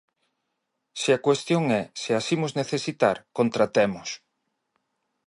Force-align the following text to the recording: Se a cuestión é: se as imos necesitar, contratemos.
Se 1.01 1.09
a 1.17 1.21
cuestión 1.25 1.63
é: 1.81 1.83
se 2.01 2.11
as 2.19 2.25
imos 2.35 2.51
necesitar, 2.61 3.17
contratemos. 3.37 4.09